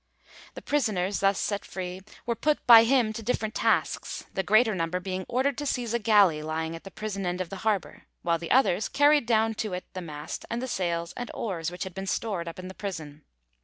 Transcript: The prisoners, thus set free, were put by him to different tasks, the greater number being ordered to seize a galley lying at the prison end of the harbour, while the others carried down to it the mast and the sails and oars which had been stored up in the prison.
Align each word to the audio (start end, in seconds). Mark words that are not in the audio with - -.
The 0.55 0.63
prisoners, 0.63 1.19
thus 1.19 1.37
set 1.39 1.63
free, 1.63 2.01
were 2.25 2.33
put 2.33 2.65
by 2.65 2.85
him 2.85 3.13
to 3.13 3.21
different 3.21 3.53
tasks, 3.53 4.25
the 4.33 4.41
greater 4.41 4.73
number 4.73 4.99
being 4.99 5.27
ordered 5.29 5.59
to 5.59 5.67
seize 5.67 5.93
a 5.93 5.99
galley 5.99 6.41
lying 6.41 6.75
at 6.75 6.83
the 6.83 6.89
prison 6.89 7.23
end 7.23 7.39
of 7.39 7.51
the 7.51 7.57
harbour, 7.57 8.07
while 8.23 8.39
the 8.39 8.49
others 8.49 8.89
carried 8.89 9.27
down 9.27 9.53
to 9.61 9.73
it 9.73 9.85
the 9.93 10.01
mast 10.01 10.43
and 10.49 10.59
the 10.59 10.67
sails 10.67 11.13
and 11.13 11.29
oars 11.35 11.69
which 11.69 11.83
had 11.83 11.93
been 11.93 12.07
stored 12.07 12.47
up 12.47 12.57
in 12.57 12.67
the 12.67 12.73
prison. 12.73 13.21